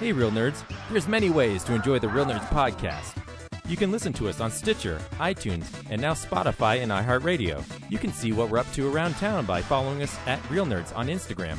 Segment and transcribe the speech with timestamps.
[0.00, 0.64] Hey, Real Nerds.
[0.90, 3.16] There's many ways to enjoy the Real Nerds podcast.
[3.68, 7.64] You can listen to us on Stitcher, iTunes, and now Spotify and iHeartRadio.
[7.88, 10.94] You can see what we're up to around town by following us at Real Nerds
[10.96, 11.58] on Instagram.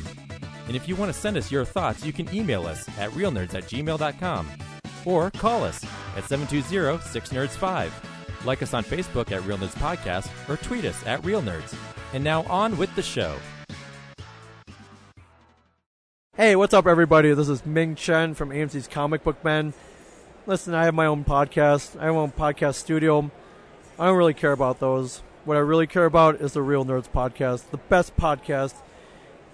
[0.66, 3.54] And if you want to send us your thoughts, you can email us at realnerds
[3.54, 4.48] at gmail.com
[5.06, 5.82] or call us
[6.16, 7.90] at 720-6nerds5.
[8.44, 11.74] Like us on Facebook at Real Nerds Podcast or tweet us at Real Nerds.
[12.12, 13.36] And now on with the show.
[16.36, 17.32] Hey, what's up, everybody?
[17.32, 19.72] This is Ming Chen from AMC's Comic Book Men.
[20.46, 21.98] Listen, I have my own podcast.
[21.98, 23.30] I have my own podcast studio.
[23.98, 25.22] I don't really care about those.
[25.46, 28.74] What I really care about is the Real Nerds podcast, the best podcast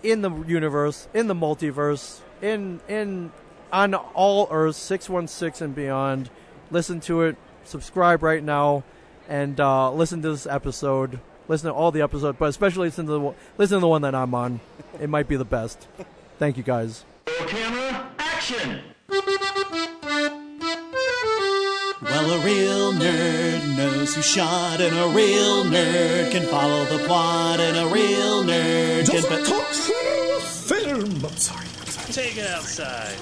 [0.02, 3.30] in the universe, in the multiverse, in in
[3.72, 6.30] on all Earth, six one six and beyond.
[6.72, 7.36] Listen to it.
[7.62, 8.82] Subscribe right now,
[9.28, 11.20] and uh, listen to this episode.
[11.46, 14.16] Listen to all the episodes, but especially listen to the listen to the one that
[14.16, 14.58] I'm on.
[15.00, 15.86] It might be the best.
[16.42, 17.04] Thank you, guys.
[17.46, 18.80] Camera, action!
[22.02, 27.60] Well, a real nerd knows who shot, and a real nerd can follow the plot,
[27.60, 29.22] and a real nerd can.
[29.22, 31.24] Doesn't talk film.
[31.24, 31.64] I'm sorry.
[31.80, 32.12] I'm sorry.
[32.12, 33.14] Take it outside.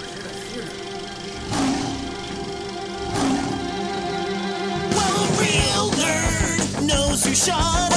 [4.96, 7.89] Well, a real nerd knows who shot,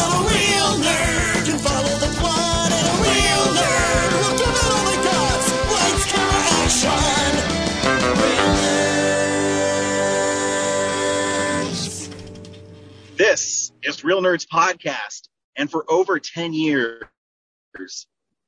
[14.04, 17.04] Real Nerds Podcast, and for over 10 years,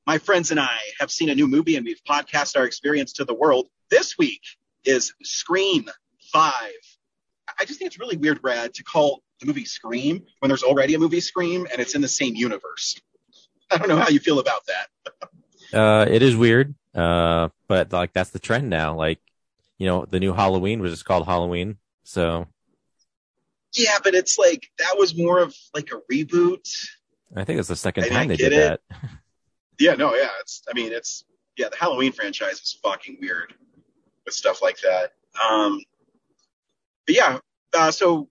[0.05, 3.25] my friends and I have seen a new movie and we've podcast our experience to
[3.25, 3.67] the world.
[3.89, 4.41] This week
[4.83, 5.89] is Scream
[6.33, 6.53] 5.
[7.57, 10.93] I just think it's really weird, Brad, to call the movie Scream when there's already
[10.95, 12.99] a movie Scream and it's in the same universe.
[13.71, 15.29] I don't know how you feel about that.
[15.73, 18.95] Uh, it is weird, uh, but like that's the trend now.
[18.95, 19.19] Like,
[19.79, 21.77] you know, the new Halloween was just called Halloween.
[22.03, 22.47] So
[23.75, 26.67] Yeah, but it's like that was more of like a reboot.
[27.35, 28.81] I think it's the second I- time they did it.
[28.89, 28.99] that.
[29.77, 30.63] Yeah, no, yeah, it's.
[30.69, 31.25] I mean, it's.
[31.57, 33.53] Yeah, the Halloween franchise is fucking weird
[34.25, 35.11] with stuff like that.
[35.49, 35.79] Um,
[37.05, 37.39] but yeah,
[37.73, 38.29] uh, so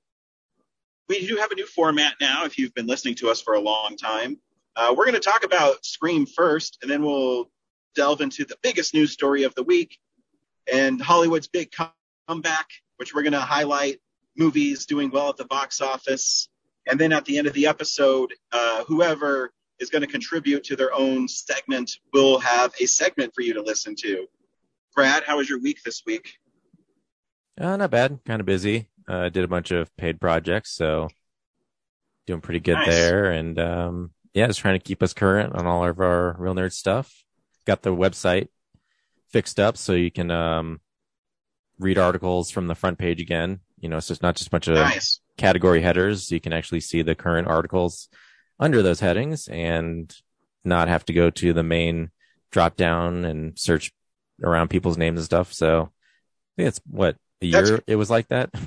[1.08, 2.44] we do have a new format now.
[2.44, 4.38] If you've been listening to us for a long time,
[4.76, 7.50] uh, we're going to talk about Scream first, and then we'll
[7.94, 9.98] delve into the biggest news story of the week
[10.70, 11.70] and Hollywood's big
[12.26, 14.00] comeback, which we're going to highlight
[14.36, 16.48] movies doing well at the box office.
[16.86, 20.76] And then at the end of the episode, uh, whoever is going to contribute to
[20.76, 24.26] their own segment will have a segment for you to listen to.
[24.94, 26.34] Brad, how was your week this week?
[27.60, 28.18] Uh, not bad.
[28.24, 28.88] Kind of busy.
[29.08, 31.08] Uh, did a bunch of paid projects, so
[32.26, 32.86] doing pretty good Nice.
[32.86, 33.30] there.
[33.30, 36.72] And um, yeah, just trying to keep us current on all of our real nerd
[36.72, 37.24] stuff.
[37.66, 38.48] Got the website
[39.30, 40.80] fixed up so you can um,
[41.78, 43.60] read articles from the front page again.
[43.78, 45.20] You know, so it's not just a bunch of Nice.
[45.36, 46.30] category headers.
[46.30, 48.08] You can actually see the current articles
[48.58, 50.14] under those headings and
[50.64, 52.10] not have to go to the main
[52.50, 53.92] drop down and search
[54.42, 55.52] around people's names and stuff.
[55.52, 58.50] So I think it's what a That's- year it was like that.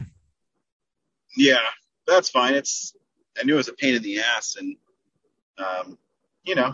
[1.36, 1.60] Yeah,
[2.08, 2.56] that's fine.
[2.56, 2.96] It's
[3.40, 4.76] I knew it was a pain in the ass, and
[5.60, 5.98] um,
[6.44, 6.74] you know,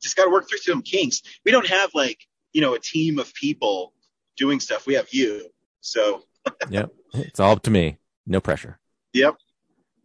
[0.00, 1.20] just got to work through some kinks.
[1.44, 2.18] We don't have like
[2.54, 3.92] you know a team of people
[4.38, 4.86] doing stuff.
[4.86, 5.50] We have you.
[5.82, 6.22] So
[6.70, 6.90] yep.
[7.14, 7.98] It's all up to me.
[8.26, 8.78] No pressure.
[9.12, 9.36] yep,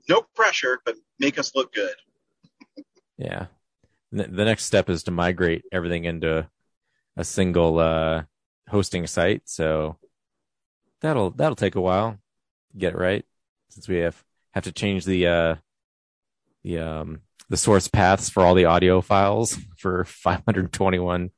[0.09, 1.93] no pressure, but make us look good.
[3.17, 3.47] Yeah.
[4.11, 6.47] The, next step is to migrate everything into
[7.17, 8.23] a single, uh,
[8.69, 9.41] hosting site.
[9.45, 9.97] So
[11.01, 12.17] that'll, that'll take a while
[12.71, 13.25] to get it right
[13.69, 14.23] since we have,
[14.53, 15.55] have to change the, uh,
[16.63, 21.31] the, um, the source paths for all the audio files for 521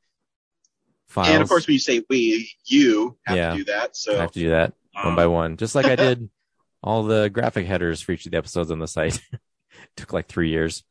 [1.08, 1.28] files.
[1.28, 3.50] And of course, when you say we, you have Yeah.
[3.52, 3.96] to do that.
[3.96, 4.74] So I have to do that
[5.04, 6.28] one by one, just like I did
[6.82, 9.20] all the graphic headers for each of the episodes on the site.
[9.96, 10.84] Took like three years.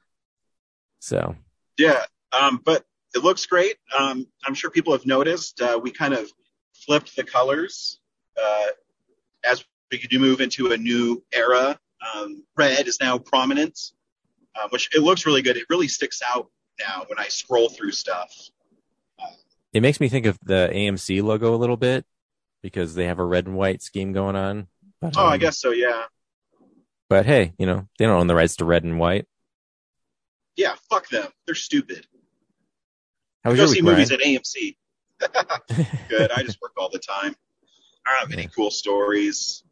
[1.00, 1.36] So
[1.78, 2.86] Yeah, um, but
[3.16, 3.76] it looks great.
[3.98, 5.62] Um, I'm sure people have noticed.
[5.62, 6.32] Uh, we kind of
[6.74, 8.00] flipped the colors
[8.42, 8.68] uh,
[9.46, 11.80] as we do move into a new era.
[12.16, 13.80] Um, red is now prominent,
[14.62, 15.58] um, which it looks really good.
[15.58, 16.50] It really sticks out
[16.80, 18.32] now when I scroll through stuff.
[19.74, 22.06] it makes me think of the AMC logo a little bit
[22.62, 24.68] because they have a red and white scheme going on.
[25.02, 25.72] But, Oh, I um, guess so.
[25.72, 26.04] Yeah,
[27.10, 29.26] But hey, you know, they don't own the rights to red and white.
[30.56, 30.76] yeah.
[30.90, 31.28] Fuck them.
[31.46, 32.08] They're stupid.
[33.44, 34.22] How was Go your see movies Brian?
[34.22, 34.76] at AMC.
[36.10, 36.32] Good.
[36.32, 37.36] I just work all the time.
[38.06, 39.64] I don't have any cool stories.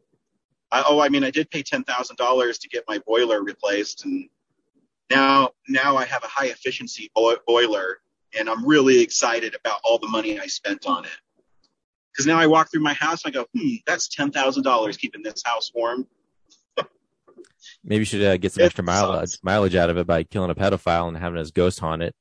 [0.72, 4.04] I, oh, I mean, I did pay ten thousand dollars to get my boiler replaced,
[4.04, 4.28] and
[5.10, 7.10] now now I have a high efficiency
[7.46, 7.98] boiler,
[8.38, 11.10] and I'm really excited about all the money I spent on it
[12.16, 14.96] Because now I walk through my house and I go, hmm, that's ten thousand dollars
[14.96, 16.06] keeping this house warm.
[17.84, 20.50] Maybe you should uh, get some It extra mileage mileage out of it by killing
[20.50, 22.14] a pedophile and having his ghost haunt it.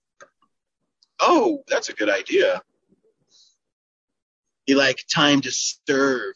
[1.21, 2.61] Oh, that's a good idea.
[4.67, 6.33] You like time to serve?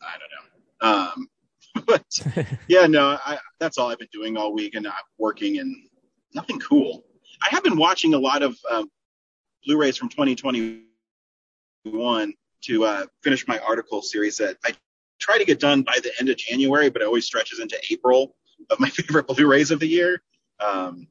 [0.00, 0.88] I don't know.
[0.88, 1.28] Um,
[1.86, 2.04] but
[2.68, 5.76] yeah, no, I, that's all I've been doing all week, and I'm working and
[6.34, 7.04] nothing cool.
[7.42, 8.90] I have been watching a lot of um,
[9.66, 14.72] Blu-rays from 2021 to uh, finish my article series that I
[15.18, 18.34] try to get done by the end of January, but it always stretches into April
[18.70, 20.22] of my favorite Blu-rays of the year.
[20.60, 21.08] Um,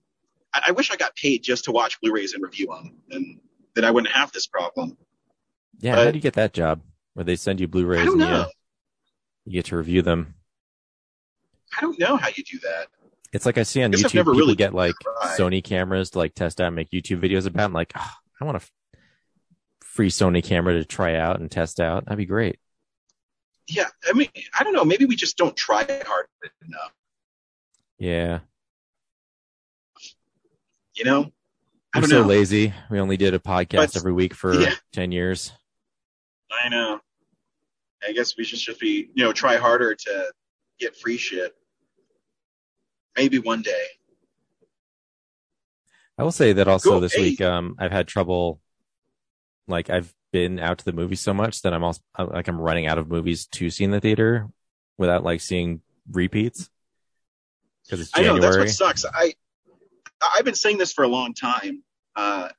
[0.54, 3.40] I, I wish I got paid just to watch Blu-rays and review them, and
[3.76, 4.98] then I wouldn't have this problem.
[5.80, 6.82] Yeah, But- how do you get that job?
[7.14, 8.46] Where they send you Blu-rays and you,
[9.46, 10.36] you get to review them.
[11.78, 12.88] I don't know how you do that.
[13.34, 14.96] It's like I see on I've YouTube never people really get like.
[15.38, 17.64] Sony cameras to like test out and make YouTube videos about.
[17.66, 18.72] I'm like, "Ah, I want f-
[19.92, 22.06] free Sony camera to try out and test out.
[22.06, 22.58] That'd be great.
[23.68, 24.86] Yeah, I mean, I don't know.
[24.86, 26.28] Maybe we just don't try hard
[26.66, 26.94] enough.
[28.00, 28.40] Yeah,
[30.96, 31.32] You know,
[31.94, 32.28] I we're don't so know.
[32.28, 32.74] lazy.
[32.90, 34.76] We only did a podcast But- every week for yeah.
[34.92, 35.52] ten years.
[36.52, 37.00] I know.
[38.08, 40.32] I guess we should just be, you know, try harder to
[40.80, 41.56] get free shit.
[43.16, 43.86] Maybe one day.
[46.18, 47.00] I will say that also Cool.
[47.02, 47.22] this Hey.
[47.30, 48.60] week, um, I've had trouble.
[49.68, 52.88] Like I've been out to the movies so much that I'm also like I'm running
[52.88, 54.48] out of movies to see in the theater
[54.98, 55.82] without like seeing
[56.12, 56.70] repeats
[57.84, 59.06] because it's I know that's what sucks.
[59.06, 59.34] I
[60.22, 61.84] I've been saying this for a long time.
[62.16, 62.50] Uh,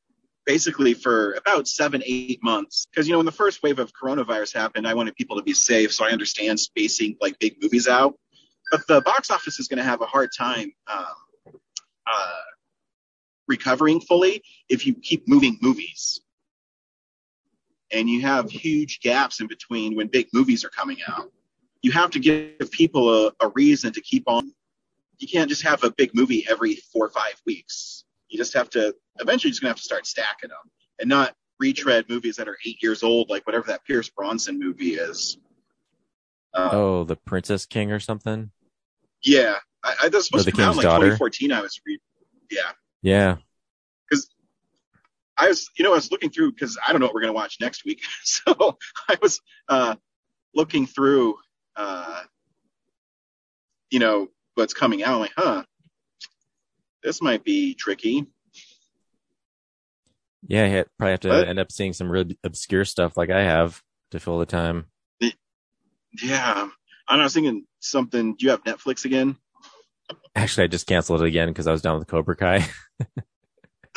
[0.44, 2.86] basically for about seven, eight months.
[2.86, 5.54] Because you know, when the first wave of coronavirus happened, I wanted people to be
[5.54, 8.14] safe, so I understand spacing like big movies out.
[8.70, 11.54] But the box office is going to have a hard time um,
[12.06, 12.40] uh,
[13.46, 16.20] recovering fully if you keep moving movies.
[17.92, 21.30] And you have huge gaps in between when big movies are coming out.
[21.82, 24.52] You have to give people a, a reason to keep on
[25.22, 28.04] you can't just have a big movie every four or five weeks.
[28.28, 32.06] You just have to eventually just gonna have to start stacking them and not retread
[32.08, 35.38] movies that are eight years old, like whatever that Pierce Brosnan movie is.
[36.52, 38.50] Uh, oh, the Princess King or something.
[39.22, 41.06] Yeah, I, I, that's supposed Or to The come out in King's like Daughter.
[41.16, 41.52] 2014.
[41.52, 42.00] I was re-
[42.50, 42.72] yeah,
[43.02, 43.36] Yeah,
[45.36, 47.32] I was you know I was looking through because I don't know what we're gonna
[47.32, 49.94] watch next week, so I was uh,
[50.54, 51.36] looking through
[51.76, 52.22] uh,
[53.90, 55.14] you know what's coming out.
[55.14, 55.64] I'm like, huh,
[57.02, 58.26] this might be tricky.
[60.46, 60.66] yeah.
[60.66, 63.80] You probably have to But- end up seeing some really obscure stuff like I have
[64.10, 64.86] to fill the time.
[66.22, 66.68] Yeah.
[67.08, 68.34] And I was thinking something.
[68.36, 69.36] Do you have Netflix again?
[70.36, 72.66] Actually, I just canceled it again because I was done with Cobra Kai.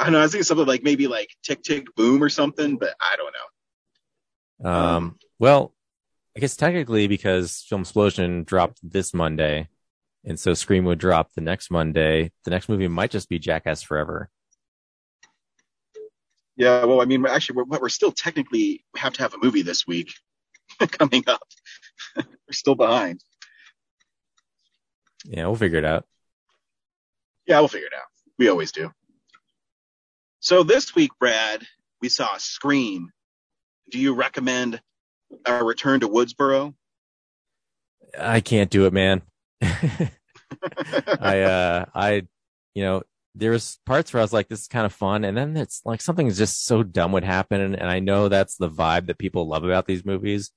[0.00, 0.20] I don't know.
[0.20, 3.34] I was thinking something like maybe like Tick Tick Boom or something, but I don't
[4.64, 4.70] know.
[4.70, 5.74] Um, well,
[6.34, 9.68] I guess technically because Film Explosion dropped this Monday,
[10.24, 12.32] and so Scream would drop the next Monday.
[12.44, 14.30] The next movie might just be Jackass Forever.
[16.56, 16.86] Yeah.
[16.86, 19.86] Well, I mean, actually, we're, we're still technically we have to have a movie this
[19.86, 20.14] week
[20.78, 21.42] coming up.
[22.16, 23.22] we're still behind.
[25.26, 26.06] Yeah, we'll figure it out.
[27.46, 28.06] Yeah, we'll figure it out.
[28.38, 28.92] We always do.
[30.40, 31.66] So this week, Brad,
[32.00, 33.10] we saw a Scream.
[33.90, 34.80] Do you recommend
[35.44, 36.74] a return to Woodsboro?
[38.18, 39.20] I can't do it, man.
[39.62, 42.26] I, uh, I,
[42.74, 43.02] you know,
[43.34, 45.24] there was parts where I was like, this is kind of fun.
[45.24, 47.60] And then it's like something is just so dumb would happen.
[47.60, 50.52] And, and I know that's the vibe that people love about these movies.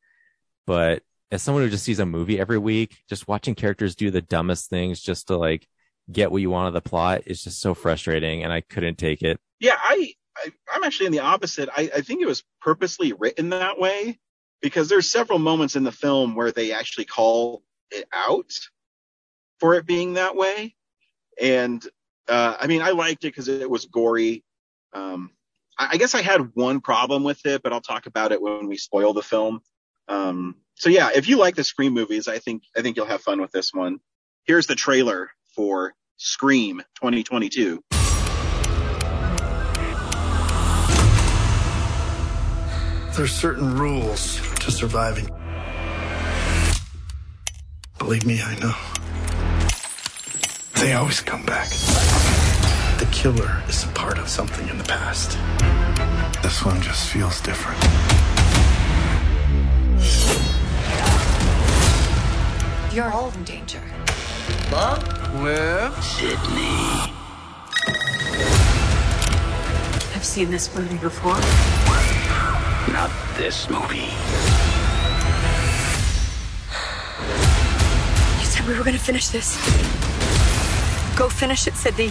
[0.65, 4.21] But as someone who just sees a movie every week, just watching characters do the
[4.21, 5.67] dumbest things just to like
[6.11, 8.43] get what you want of the plot is just so frustrating.
[8.43, 9.39] And I couldn't take it.
[9.59, 11.69] Yeah, I, I I'm actually in the opposite.
[11.75, 14.19] I, I think it was purposely written that way
[14.61, 18.51] because there's several moments in the film where they actually call it out
[19.59, 20.75] for it being that way.
[21.39, 21.85] And
[22.27, 24.43] uh, I mean, I liked it because it was gory.
[24.93, 25.31] Um,
[25.77, 28.67] I, I guess I had one problem with it, but I'll talk about it when
[28.67, 29.61] we spoil the film.
[30.07, 33.21] Um, so yeah, if you like the Scream movies, I think I think you'll have
[33.21, 33.99] fun with this one.
[34.45, 37.83] Here's the trailer for Scream 2022.
[43.15, 45.29] There's certain rules to surviving.
[47.99, 48.73] Believe me, I know.
[50.81, 51.69] They always come back.
[52.99, 55.37] The killer is a part of something in the past.
[56.41, 57.79] This one just feels different.
[62.93, 63.81] You're all in danger.
[64.73, 64.99] Mom?
[65.43, 65.91] Where?
[66.01, 67.13] Sidney.
[70.15, 71.37] I've seen this movie before.
[72.91, 74.09] Not this movie.
[78.39, 79.57] You said we were gonna finish this.
[81.15, 82.09] Go finish it, Sidney.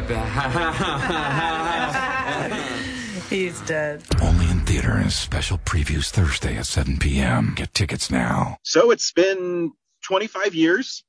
[0.00, 0.08] Right
[2.42, 2.50] back.
[3.28, 4.02] He's dead.
[4.20, 5.14] Only in theaters.
[5.14, 7.52] Special previews Thursday at 7 p.m.
[7.54, 8.58] Get tickets now.
[8.62, 9.72] So it's been
[10.04, 11.04] 25 years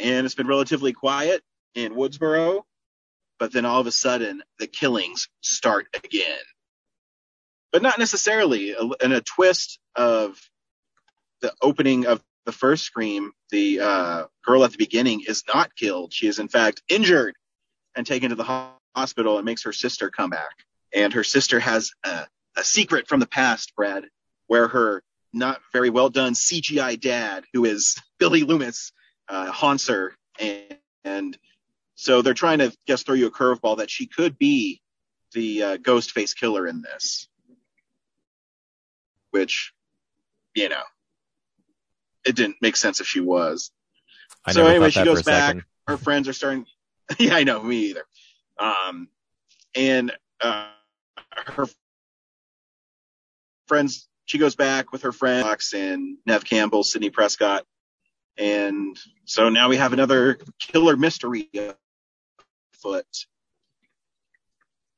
[0.00, 1.42] and it's been relatively quiet
[1.74, 2.62] in Woodsboro,
[3.38, 6.38] but then all of a sudden the killings start again.
[7.72, 8.74] But not necessarily.
[9.00, 10.40] In a twist of
[11.42, 16.14] the opening of the first Scream, the uh, girl at the beginning is not killed.
[16.14, 17.34] She is in fact injured
[17.98, 20.64] and taken to the hospital and makes her sister come back.
[20.94, 22.26] And her sister has a,
[22.56, 24.04] a secret from the past, Brad,
[24.46, 25.02] where her
[25.32, 28.92] not very well done CGI dad, who is Billy Loomis,
[29.28, 30.14] uh, haunts her.
[30.38, 31.38] And, and
[31.96, 34.80] so they're trying to just throw you a curveball that she could be
[35.32, 37.26] the uh, Ghostface killer in this.
[39.32, 39.72] Which,
[40.54, 40.82] you know,
[42.24, 43.72] it didn't make sense if she was.
[44.44, 45.48] I so anyway, she goes back.
[45.48, 45.64] second.
[45.88, 46.64] Her friends are starting.
[47.18, 48.04] yeah, I know, me either.
[48.58, 49.08] Um,
[49.74, 50.68] and uh,
[51.46, 51.66] her
[53.66, 57.64] friends, she goes back with her friends and Neve Campbell, Sidney Prescott,
[58.36, 61.50] and so now we have another killer mystery
[62.72, 63.06] foot.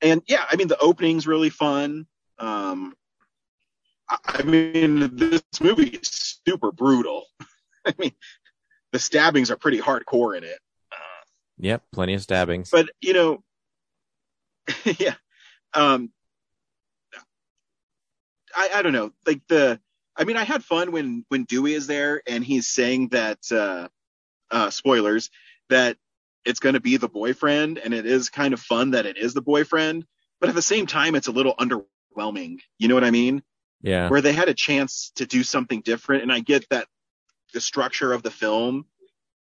[0.03, 2.07] And yeah, I mean the opening's really fun.
[2.39, 2.95] Um,
[4.09, 7.25] I, I mean this movie is super brutal.
[7.87, 8.13] I mean
[8.93, 10.59] the stabbings are pretty hardcore in it.
[11.61, 12.71] Yep, plenty of stabbings.
[12.71, 13.43] but you know
[14.99, 15.15] yeah
[15.75, 16.11] um
[18.55, 19.81] i i don't know like the
[20.17, 23.89] i mean i had fun when when dewey is there and he's saying that uh
[24.51, 25.31] uh spoilers
[25.69, 25.97] that
[26.45, 29.35] it's going to be the boyfriend and it is kind of fun that it is
[29.35, 30.05] the boyfriend
[30.41, 33.43] but at the same time it's a little underwhelming you know what i mean
[33.83, 34.09] yeah.
[34.09, 36.23] where they had a chance to do something different.
[36.23, 36.87] And I get that
[37.53, 38.87] the structure of the film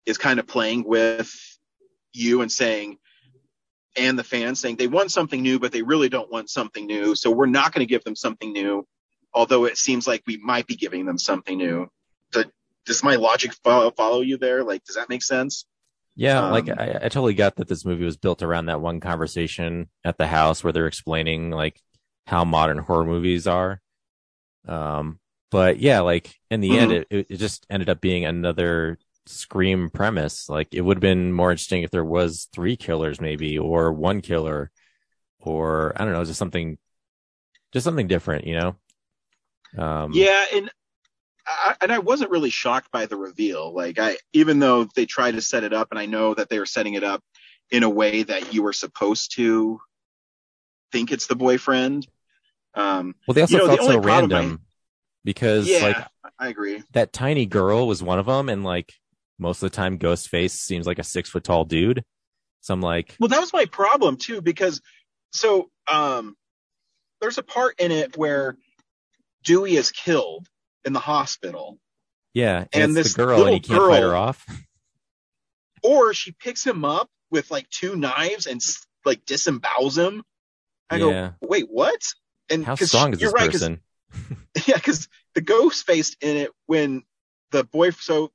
[0.06, 1.34] is kind of playing with
[2.14, 2.98] you and saying,
[3.98, 7.16] and the fans saying they want something new, but they really don't want something new.
[7.16, 8.86] So we're not going to give them something new,
[9.34, 11.88] although it seems like we might be giving them something new.
[12.32, 12.46] Does,
[12.86, 14.64] does my logic follow, follow you there?
[14.64, 15.66] Like, does that make sense?
[16.16, 19.00] Yeah, Um, like I, I totally got that this movie was built around that one
[19.00, 21.80] conversation at the house where they're explaining like
[22.28, 23.82] how modern horror movies are.
[24.68, 29.00] Um, but yeah, like in the end, it, it it just ended up being another
[29.30, 30.50] scream premise.
[30.50, 34.22] Like it would have been more interesting if there was three killers, maybe, or one
[34.22, 34.72] killer,
[35.40, 36.78] or I don't know, just something,
[37.72, 38.76] just something different, you know?
[39.78, 40.72] Um, Yeah, and
[41.48, 43.74] I, and I wasn't really shocked by the reveal.
[43.74, 46.60] Like I, even though they tried to set it up, and I know that they
[46.60, 47.24] were setting it up
[47.72, 49.80] in a way that you were supposed to
[50.92, 52.08] think it's the boyfriend.
[52.76, 54.60] Um, Well, they also You know, the felt so only problem I- random
[55.24, 55.98] because yeah, like
[56.40, 56.84] I agree.
[56.94, 58.94] that tiny girl was one of them, and like
[59.40, 62.04] most of the time, Ghostface seems like a six foot tall dude.
[62.62, 64.82] So I'm like, Well, that was my problem too, because
[65.32, 66.36] so um,
[67.22, 68.58] there's a part in it where
[69.44, 70.48] Dewey is killed
[70.86, 71.80] in the hospital,
[72.34, 74.46] yeah, and, And it's this the girl, and he can't fight her off.
[75.84, 78.62] or she picks him up with like two knives and
[79.06, 80.24] like disembowels him.
[80.90, 81.32] I Yeah.
[81.42, 82.02] go, wait, what?
[82.50, 83.82] And How strong is you're this right, person?
[84.68, 87.04] yeah, because the ghost faced in it when
[87.52, 88.32] the boy, so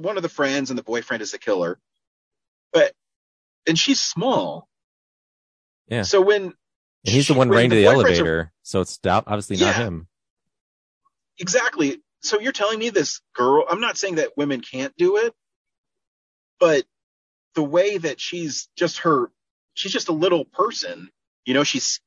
[0.00, 1.78] one of the friends and the boyfriend is the killer,
[2.72, 2.92] but
[3.66, 4.68] and she's small.
[5.88, 6.02] Yeah.
[6.02, 6.54] So when And
[7.04, 10.08] he's the one running to the boyfriends are- elevator, so it's obviously not him.
[11.38, 12.00] exactly.
[12.22, 13.64] So you're telling me this girl?
[13.68, 15.34] I'm not saying that women can't do it,
[16.58, 16.84] but
[17.54, 19.30] the way that she's just her,
[19.74, 21.10] she's just a little person.
[21.46, 22.00] You know, she's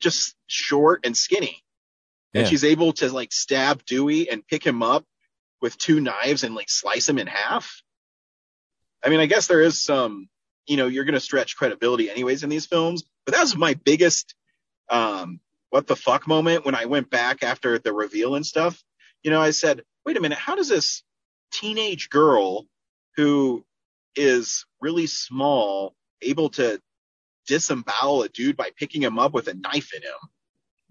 [0.00, 1.62] just short and skinny.
[2.34, 2.50] and Yeah.
[2.50, 5.04] she's able to like stab Dewey and pick him up
[5.64, 7.82] with two knives and like slice him in half.
[9.02, 10.28] I mean, I guess there is some,
[10.66, 13.72] you know, you're going to stretch credibility anyways in these films, but that was my
[13.72, 14.34] biggest,
[14.90, 15.40] um,
[15.70, 18.84] what the fuck moment when I went back after the reveal and stuff.
[19.22, 21.02] You know, I said, wait a minute, how does this
[21.50, 22.66] teenage girl
[23.16, 23.64] who
[24.14, 26.78] is really small able to
[27.46, 30.28] disembowel a dude by picking him up with a knife in him?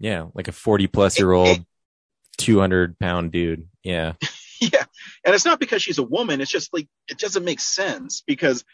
[0.00, 1.64] Yeah, like a forty plus year old,
[2.38, 3.68] two hundred pound dude.
[3.84, 4.14] Yeah,
[4.60, 4.84] Yeah.
[5.24, 6.40] And it's not because she's a woman.
[6.40, 8.64] It's just like, it doesn't make sense because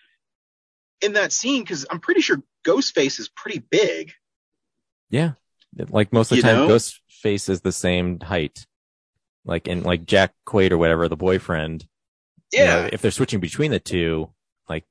[1.00, 4.12] in that scene, because I'm pretty sure Ghostface is pretty big.
[5.08, 5.32] yeah.
[5.88, 6.74] Like most of the You time, know?
[6.74, 8.66] Ghostface is the same height.
[9.44, 11.86] Like in like Jack Quaid or whatever, the boyfriend.
[12.52, 14.30] you know, Yeah, if they're switching between the two,
[14.68, 14.84] like,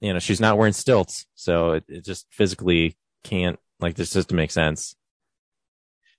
[0.00, 4.28] you know, she's not wearing stilts, so it, it just physically can't like this just
[4.30, 4.94] to make sense.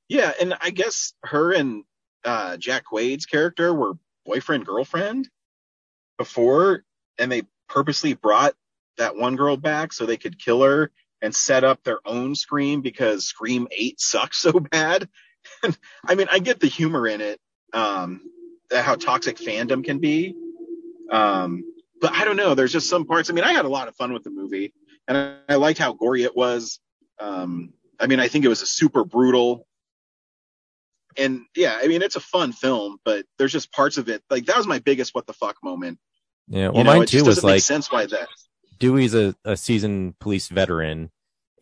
[0.07, 1.83] yeah, and I guess her and
[2.25, 3.93] uh, Jack Quaid's character were
[4.25, 5.29] boyfriend girlfriend
[6.17, 6.83] before,
[7.17, 8.55] and they purposely brought
[8.97, 10.91] that one girl back so they could kill her
[11.21, 15.07] and set up their own Scream because Scream Eight sucks so bad.
[16.05, 17.39] I mean, I get the humor in it,
[17.73, 18.21] um,
[18.71, 20.35] how toxic fandom can be.
[21.11, 21.63] Um,
[22.01, 22.55] but I don't know.
[22.55, 23.29] There's just some parts.
[23.29, 24.73] I mean, I had a lot of fun with the movie,
[25.07, 26.79] and I, I liked how gory it was.
[27.19, 29.67] Um, I mean, I think it was a super brutal,
[31.17, 34.45] and yeah, I mean, it's a fun film, but there's just parts of it like
[34.45, 35.99] that was my biggest what the fuck moment.
[36.47, 38.27] Yeah, well, you know, mine too was like sense why that.
[38.79, 41.09] Dewey's a, a seasoned police veteran,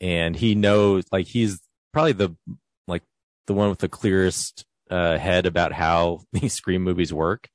[0.01, 1.62] and he knows like he's
[1.93, 2.36] probably the
[2.88, 3.03] like
[3.48, 7.48] the one with the clearest uh, head about how these scream movies work,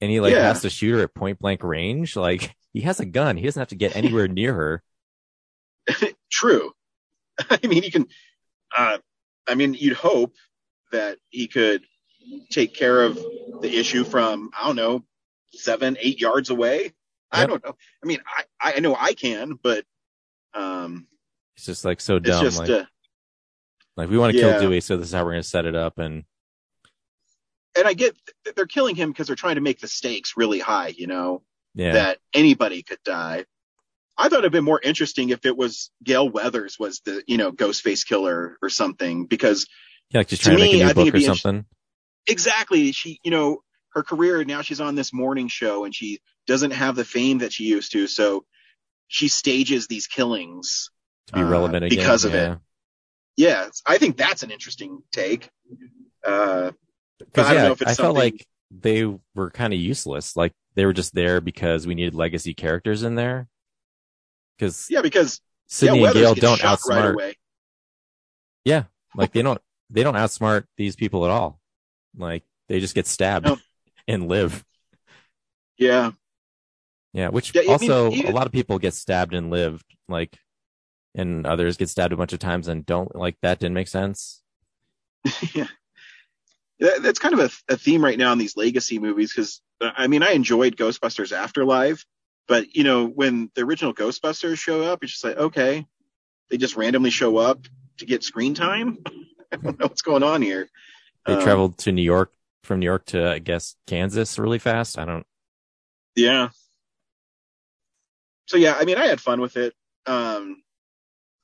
[0.00, 0.42] and he like Yeah.
[0.48, 2.16] has to shoot her at point blank range.
[2.16, 4.82] Like he has a gun, he doesn't have to get anywhere near her.
[6.30, 6.72] True.
[7.50, 8.06] I mean, he can.
[8.76, 8.98] Uh,
[9.46, 10.34] I mean, you'd hope
[10.92, 11.84] that he could
[12.50, 13.14] take care of
[13.60, 15.04] the issue from I don't know
[15.52, 16.92] seven, eight yards away.
[17.30, 17.76] I don't know.
[18.02, 18.20] I mean,
[18.60, 19.84] I I know I can, but
[20.54, 21.06] um,
[21.56, 22.42] It's just like so dumb.
[22.42, 22.84] just like, uh,
[23.96, 24.52] like we want to yeah.
[24.52, 25.98] kill Dewey, so this is how we're gonna set it up.
[25.98, 26.24] And
[27.76, 28.16] and I get
[28.56, 30.88] they're killing him because they're trying to make the stakes really high.
[30.88, 31.42] You know
[31.74, 33.44] yeah, that anybody could die.
[34.16, 37.52] I thought it'd been more interesting if it was Gail Weathers was the you know
[37.52, 39.66] Ghostface killer or something because
[40.10, 41.64] yeah, like just trying to me, make a new book or something.
[42.26, 46.72] exactly she you know her career now she's on this morning show and she doesn't
[46.72, 48.44] have the fame that she used to so
[49.08, 50.90] she stages these killings
[51.28, 52.52] To be uh, relevant again because of yeah.
[52.52, 52.58] it
[53.36, 55.48] yeah i think that's an interesting take
[56.24, 56.70] uh
[57.18, 60.36] Because I yeah, know if it's I felt like they were kind of useless.
[60.36, 63.48] Like they were just there because we needed legacy characters in there.
[64.58, 67.34] Because yeah because Sidney yeah, and Gale don't shot right away
[68.64, 68.84] yeah,
[69.16, 71.58] like they don't they don't outsmart these people at all.
[72.16, 73.58] Like they just get stabbed No.
[74.06, 74.64] and live.
[75.78, 76.10] yeah
[77.12, 79.82] Yeah, which Yeah, I mean, also a lot of people get stabbed and live.
[80.08, 80.36] Like,
[81.14, 83.14] and others get stabbed a bunch of times and don't.
[83.14, 84.42] Like that didn't make sense.
[85.54, 85.66] yeah
[86.80, 90.06] That- that's kind of a, a theme right now in these legacy movies because i
[90.06, 92.04] mean i enjoyed ghostbusters afterlife
[92.46, 95.86] but you know when the original ghostbusters show up it's just like okay
[96.50, 97.66] they just randomly show up
[97.98, 98.98] to get screen time
[99.52, 100.68] i don't know what's going on here
[101.26, 102.32] They Um, traveled to New York
[102.64, 104.98] from New York to I guess Kansas really fast.
[104.98, 105.26] I don't.
[106.16, 106.50] Yeah.
[108.46, 109.74] So yeah, I mean, I had fun with it.
[110.06, 110.62] Um,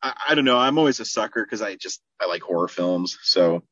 [0.03, 0.59] I, I don't know.
[0.59, 3.19] I'm always a sucker because I just I like horror films.
[3.23, 3.63] So,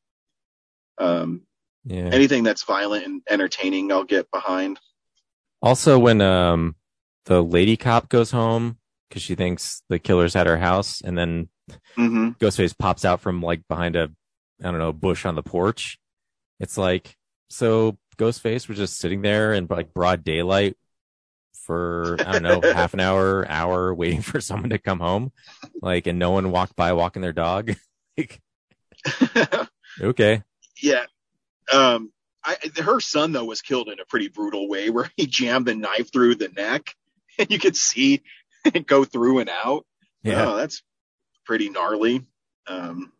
[0.97, 1.41] um,
[1.85, 2.09] Yeah.
[2.11, 4.79] anything that's violent and entertaining, I'll get behind.
[5.61, 6.75] Also, when um
[7.25, 8.77] the lady cop goes home
[9.09, 11.49] because she thinks the killer's at her house, and then
[11.95, 14.11] hmm Ghostface pops out from like behind a
[14.61, 15.99] I don't know bush on the porch.
[16.59, 17.15] It's like
[17.49, 20.75] so Ghostface was just sitting there in like broad daylight
[21.53, 25.31] for I don't know half an hour, hour waiting for someone to come home,
[25.81, 27.73] like, and no one walked by walking their dog.
[28.17, 28.41] like,
[30.01, 30.43] okay,
[30.81, 31.05] yeah.
[31.71, 32.11] Um,
[32.43, 35.75] I her son though was killed in a pretty brutal way where he jammed the
[35.75, 36.93] knife through the neck
[37.39, 38.21] and you could see
[38.65, 39.85] it go through and out.
[40.23, 40.83] yeah, Oh, that's
[41.45, 42.25] pretty gnarly.
[42.67, 43.12] Um,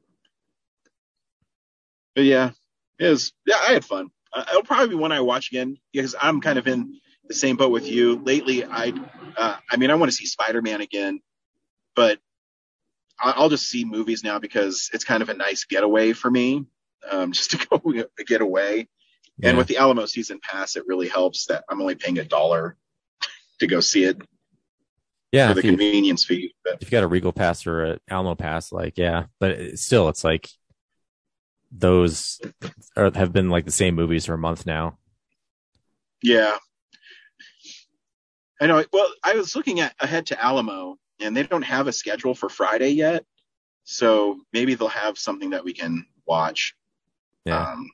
[2.16, 2.52] but yeah,
[3.00, 4.10] it was, yeah, I had fun.
[4.34, 7.56] Uh, it'll probably be one I watch again because I'm kind of in the same
[7.56, 8.16] boat with you.
[8.24, 8.94] Lately, I,
[9.38, 11.22] uh, I mean, I want to see Spider-Man again,
[11.96, 12.20] but
[13.20, 16.66] I- I'll just see movies now because it's kind of a nice getaway for me,
[17.12, 18.88] um, just to go get away.
[19.38, 19.50] yeah.
[19.50, 22.76] And with the Alamo season pass, it really helps that I'm only paying a dollar
[23.60, 24.18] to go see it
[25.32, 25.50] yeah.
[25.50, 26.54] for the you- convenience fee.
[26.64, 29.80] But if you got a Regal pass or an Alamo pass, like yeah, but it-
[29.80, 30.50] still, it's like
[31.76, 32.40] those
[32.96, 34.98] are, have been like the same movies for a month now.
[36.22, 36.58] Yeah.
[38.62, 38.84] I know.
[38.94, 42.48] Well, I was looking at ahead to Alamo and they don't have a schedule for
[42.48, 43.26] Friday yet.
[43.84, 46.76] So maybe they'll have something that we can watch.
[47.46, 47.90] Yeah, Um,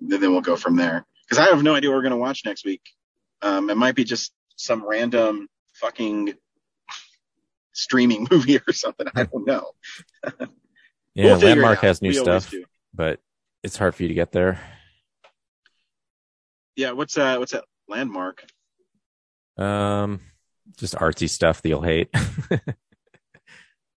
[0.00, 1.06] then, then we'll go from there.
[1.30, 2.82] Cause I have no idea what we're going to watch next week.
[3.40, 6.34] Um, it might be just some random fucking
[7.72, 9.06] streaming movie or something.
[9.14, 9.70] I don't know.
[11.14, 11.24] yeah.
[11.24, 12.52] We'll Landmark has new We stuff.
[12.96, 13.20] But
[13.62, 14.60] it's hard for you to get there.
[16.74, 16.92] Yeah.
[16.92, 17.38] What's that?
[17.38, 18.44] What's that landmark?
[19.56, 20.20] Um,
[20.76, 22.08] just artsy stuff that you'll hate.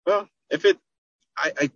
[0.06, 0.78] Well, if it,
[1.36, 1.70] I, I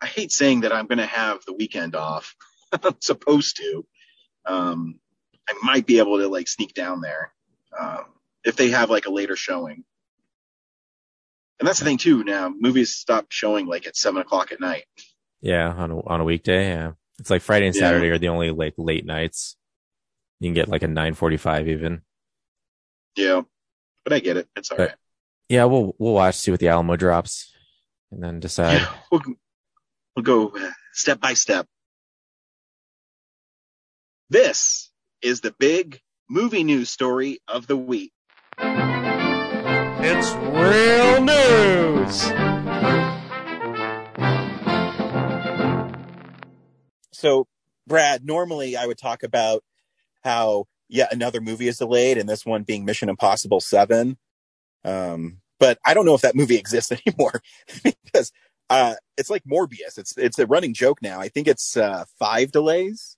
[0.00, 2.34] I hate saying that I'm going to have the weekend off.
[2.72, 3.86] I'm supposed to.
[4.46, 5.00] Um,
[5.48, 7.32] I might be able to like sneak down there
[7.78, 8.04] um,
[8.44, 9.84] if they have like a later showing.
[11.58, 12.24] And that's the thing too.
[12.24, 14.84] Now movies stop showing like at seven o'clock at night.
[15.44, 16.68] Yeah, on a, on a weekday.
[16.68, 17.80] Yeah, it's like Friday and Yeah.
[17.82, 19.56] Saturday are the only like late nights.
[20.40, 22.00] You can get like a nine forty five even.
[23.14, 23.42] Yeah,
[24.04, 24.48] but I get it.
[24.56, 24.96] It's all But- right.
[25.50, 27.52] Yeah, we'll we'll watch see what the Alamo drops,
[28.10, 28.80] and then decide.
[28.80, 29.20] Yeah, we'll,
[30.16, 31.66] we'll go uh, step by step.
[34.30, 38.12] This is the big movie news story of the week.
[38.58, 42.24] It's real news.
[47.24, 47.46] So,
[47.86, 49.64] Brad, normally I would talk about
[50.22, 54.18] how yet another movie is delayed, and this one being Mission Impossible 7.
[54.84, 57.40] Um, but I don't know if that movie exists anymore
[57.82, 58.30] because
[58.68, 59.96] uh, it's like Morbius.
[59.96, 61.18] It's it's a running joke now.
[61.18, 63.16] I think it's uh, five delays.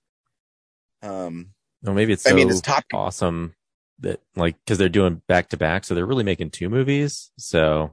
[1.01, 1.49] Um,
[1.83, 2.85] Well, maybe it's so I mean, it's top.
[2.93, 3.55] awesome
[3.99, 7.29] that like because they're doing back to back, so they're really making two movies.
[7.37, 7.91] So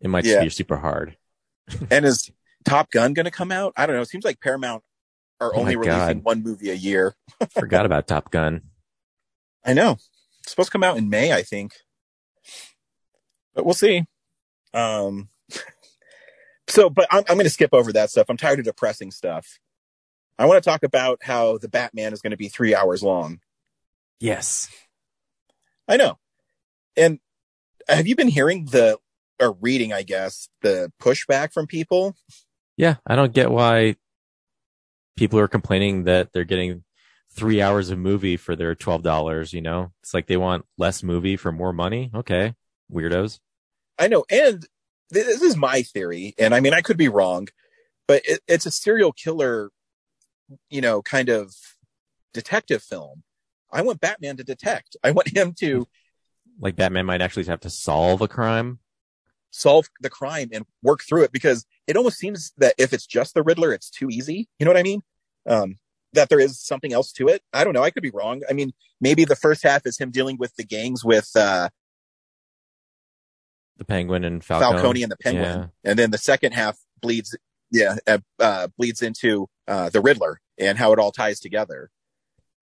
[0.00, 0.40] it might Yeah.
[0.44, 1.18] be super hard.
[1.90, 2.30] And is
[2.64, 3.74] Top Gun going to come out?
[3.76, 4.02] I don't know.
[4.02, 4.82] It seems like Paramount
[5.40, 6.24] are Oh only releasing God.
[6.24, 7.14] one movie a year.
[7.50, 8.62] Forgot about Top Gun.
[9.64, 9.96] I know.
[10.42, 11.72] It's supposed to come out in May, I think.
[13.54, 14.04] But we'll see.
[14.72, 15.28] Um
[16.68, 18.26] so but I'm I'm gonna skip over that stuff.
[18.28, 19.58] I'm tired of depressing stuff.
[20.38, 23.40] I want to talk about how the Batman is going to be three hours long.
[24.20, 24.70] Yes.
[25.86, 26.18] I know.
[26.96, 27.18] And
[27.86, 28.96] have you been hearing the
[29.38, 32.16] or reading, I guess, the pushback from people?
[32.78, 33.96] Yeah, I don't get why
[35.16, 36.84] people are complaining that they're getting
[37.32, 39.52] three hours of movie for their twelve dollars.
[39.52, 42.10] You know, it's like they want less movie for more money.
[42.14, 42.54] Okay,
[42.92, 43.38] weirdos.
[43.98, 44.66] I know, and
[45.12, 47.48] th- this is my theory, and I mean I could be wrong,
[48.08, 49.70] but it, it's a serial killer,
[50.68, 51.54] you know, kind of
[52.32, 53.22] detective film.
[53.70, 54.96] I want Batman to detect.
[55.04, 55.86] I want him to
[56.60, 58.78] Like Batman might actually have to solve a crime.
[59.50, 63.34] Solve the crime and work through it because it almost seems that if it's just
[63.34, 64.48] the Riddler, it's too easy.
[64.58, 65.02] You know what I mean?
[65.48, 65.76] Um,
[66.12, 67.42] that there is something else to it.
[67.52, 67.82] I don't know.
[67.82, 68.42] I could be wrong.
[68.48, 71.68] I mean, maybe the first half is him dealing with the gangs with uh,
[73.78, 75.66] The Penguin and Falcone, Falcone and the Penguin, Yeah.
[75.90, 77.36] and then the second half bleeds,
[77.70, 81.90] yeah, uh, uh, bleeds into uh, the Riddler and how it all ties together.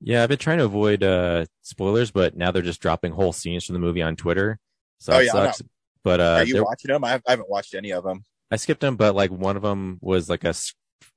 [0.01, 3.64] Yeah, I've been trying to avoid uh spoilers, but now they're just dropping whole scenes
[3.64, 4.61] from the movie on Twitter.
[4.98, 5.62] So Oh, yeah, sucks.
[6.08, 7.04] But uh, Are you there- watching them?
[7.04, 8.24] I, I haven't watched any of them.
[8.50, 10.54] I skipped them, but like one of them was like a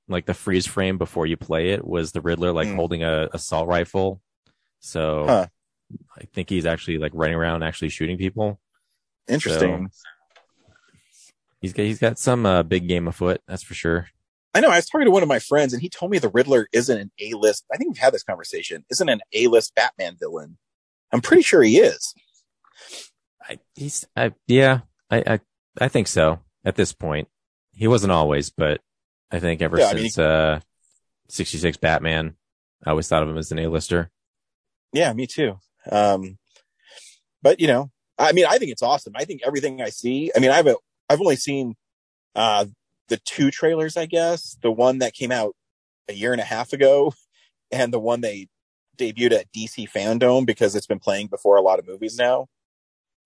[0.09, 2.75] like the freeze frame before you play it was the Riddler like Hmm.
[2.75, 4.21] holding a assault rifle.
[4.81, 5.47] So Huh.
[6.17, 8.59] I think he's actually like running around actually shooting people.
[9.29, 9.89] Interesting.
[11.61, 14.07] He's got he's got some uh, big game afoot, that's for sure.
[14.53, 14.69] I know.
[14.69, 16.97] I was talking to one of my friends, and he told me the Riddler isn't
[16.99, 17.63] an A list.
[17.71, 18.83] I think we've had this conversation.
[18.89, 20.57] Isn't an A list Batman villain.
[21.13, 22.13] I'm pretty sure he is.
[23.51, 25.39] I he's I yeah, I I
[25.79, 27.27] I think so at this point.
[27.73, 28.81] He wasn't always, but
[29.29, 30.59] I think ever Yeah, I mean, since uh
[31.29, 32.35] 66 Batman,
[32.85, 34.09] I always thought of him as an A-lister.
[34.93, 35.57] Yeah, me too.
[35.89, 36.37] Um,
[37.41, 39.13] but you know, I mean, I think it's awesome.
[39.15, 40.31] I think everything I see.
[40.35, 40.67] I mean, I've
[41.09, 41.75] I've only seen
[42.35, 42.65] uh
[43.09, 44.57] the two trailers, I guess.
[44.61, 45.55] The one that came out
[46.07, 47.13] a year and a half ago,
[47.71, 48.47] and the one they
[48.97, 52.47] debuted at DC Fandom because it's been playing before a lot of movies now.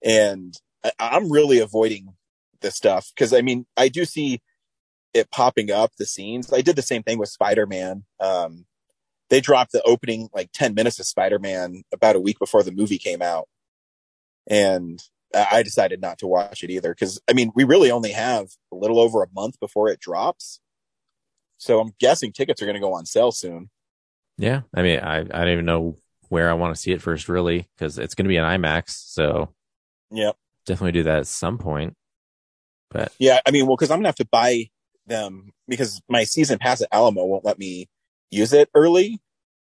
[0.06, 2.13] And I, I'm really avoiding
[2.62, 4.41] this stuff because I mean, I do see
[5.13, 6.54] it popping up the scenes.
[6.54, 8.06] I did the same thing with Spider Man.
[8.20, 8.65] Um,
[9.30, 12.98] they dropped the opening like 10 minutes of Spider-Man about a week before the movie
[12.98, 13.48] came out.
[14.48, 15.02] And
[15.34, 16.94] I decided not to watch it either.
[16.94, 20.62] Cause I mean, we really only have a little over a month before it drops.
[21.58, 23.70] So I'm guessing tickets are going to go on sale soon.
[24.38, 25.96] Yeah, I mean, I I don't even know
[26.28, 28.89] where I want to see it first, really, because it's going to be an IMAX,
[28.89, 29.55] so
[30.12, 30.36] Yep.
[30.65, 31.96] definitely do that at some point.
[32.91, 33.39] But Yeah.
[33.46, 34.70] I mean, well, cause I'm going to have to buy
[35.08, 37.88] them because my season pass at Alamo won't let me
[38.32, 39.20] use it early.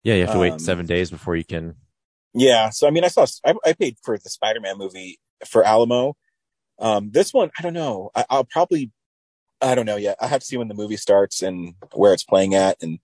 [0.03, 1.75] yeah, you have to Um, wait seven days before you can.
[2.33, 2.69] Yeah.
[2.69, 6.15] So, I mean, I saw, I, I paid for the Spider-Man movie for Alamo.
[6.79, 8.11] Um, this one, I don't know.
[8.15, 8.91] I, I'll probably,
[9.61, 10.17] I don't know yet.
[10.21, 12.77] I have to see when the movie starts and where it's playing at.
[12.83, 12.99] And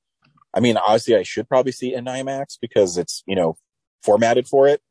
[0.54, 3.56] I mean, obviously I should probably see it in IMAX because it's, you know,
[4.04, 4.82] formatted for it.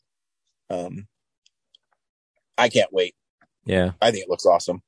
[0.70, 1.06] Um,
[2.60, 3.14] I can't wait.
[3.64, 4.82] Yeah, I think it looks awesome.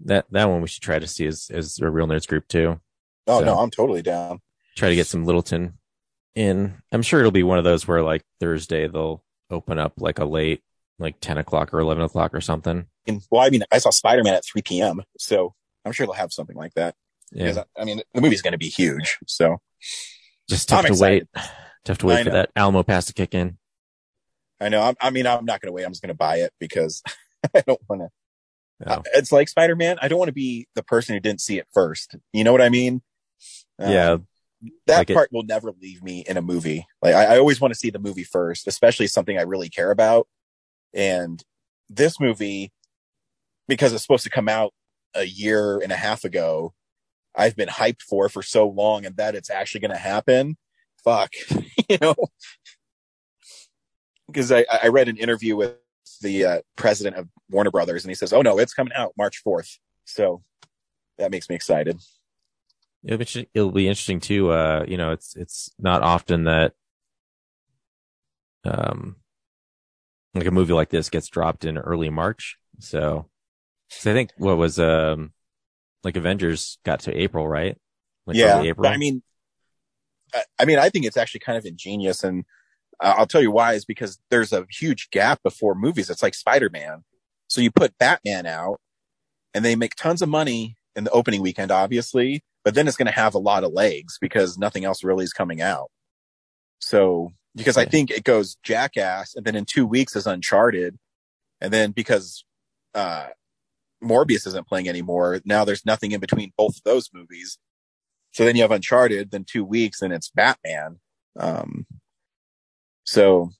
[0.00, 2.80] that that one we should try to see as as a real nerds group too.
[3.26, 4.40] Oh So- no, I'm totally down.
[4.76, 5.78] Try to get some Littleton
[6.34, 6.74] in.
[6.92, 10.24] I'm sure it'll be one of those where like Thursday they'll open up like a
[10.24, 10.62] late,
[10.98, 12.86] like ten o'clock or eleven o'clock or something.
[13.06, 15.02] And well, I mean, I saw Spider-Man at 3 p.m.
[15.18, 16.94] So I'm sure they'll have something like that.
[17.32, 17.48] Yeah.
[17.48, 19.18] Because, I mean, the movie's going to be huge.
[19.26, 19.58] So
[20.48, 21.28] Just tough I'm to excited.
[21.34, 21.44] wait.
[21.84, 23.58] Tough to wait I for that Alamo pass to kick in.
[24.64, 24.82] I know.
[24.82, 25.84] I'm, I mean, I'm not going to wait.
[25.84, 27.02] I'm just going to buy it because
[27.54, 28.08] I don't want to.
[28.84, 29.02] No.
[29.14, 29.98] it's like Spider Man.
[30.02, 32.16] I don't want to be the person who didn't see it first.
[32.32, 33.02] You know what I mean?
[33.78, 34.16] Um, yeah.
[34.86, 36.86] that like it- part will never leave me in a movie.
[37.02, 39.90] Like I, I always want to see the movie first, especially something I really care
[39.90, 40.26] about.
[40.92, 41.42] And
[41.88, 42.72] this movie,
[43.68, 44.72] because it's supposed to come out
[45.14, 46.74] a year and a half ago,
[47.36, 50.56] I've been hyped for for so long, and that it's actually going to happen.
[51.04, 51.30] Fuck,
[51.88, 52.14] you know.
[54.34, 55.76] Because I, I read an interview with
[56.20, 59.42] the uh, president of Warner Brothers, and he says, "Oh no, it's coming out March
[59.46, 60.42] 4th." So
[61.18, 62.00] that makes me excited.
[63.04, 64.50] It'll be, interesting- it'll be interesting too.
[64.50, 66.72] Uh, you know, it's, it's not often that,
[68.64, 69.16] um,
[70.34, 72.56] like a movie like this gets dropped in early March.
[72.80, 73.28] So,
[73.90, 75.32] so I think what was, um,
[76.02, 77.78] like Avengers got to April, right?
[78.26, 78.88] Like yeah, April.
[78.88, 79.22] I mean,
[80.34, 82.44] I, I mean, I think it's actually kind of ingenious, and
[83.00, 86.10] I'll tell you why is because there's a huge gap before movies.
[86.10, 87.04] It's like Spider Man,
[87.48, 88.80] so you put Batman out,
[89.52, 93.06] and they make tons of money in the opening weekend, obviously, but then it's going
[93.06, 95.90] to have a lot of legs because nothing else really is coming out.
[96.78, 100.96] So, because I think it goes Jackass, and then in two weeks is Uncharted,
[101.60, 102.44] and then because
[102.94, 103.28] uh
[104.02, 107.58] Morbius isn't playing anymore, now there's nothing in between both of those movies.
[108.32, 110.98] So then you have Uncharted, then two weeks, and it's Batman.
[111.38, 111.86] Um,
[113.04, 113.50] so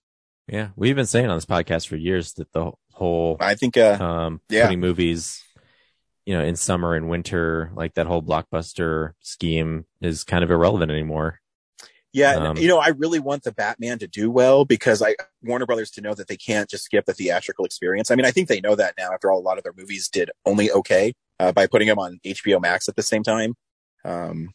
[0.49, 3.97] yeah, we've been saying on this podcast for years that the whole, I think, uh,
[4.01, 4.65] um, yeah.
[4.65, 5.43] putting movies,
[6.27, 10.91] you know, in summer and winter, like that whole blockbuster scheme is kind of irrelevant
[10.91, 11.41] anymore.
[12.13, 15.67] yeah, um, you know, I really want the Batman to do well because I Warner
[15.67, 18.11] Brothers to know that they can't just skip the theatrical experience.
[18.11, 20.09] I mean, I think they know that now after all, a lot of their movies
[20.09, 23.55] did only okay uh, by putting them on HBO Max at the same time.
[24.05, 24.51] Um,